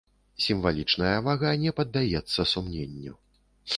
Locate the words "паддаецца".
1.81-2.47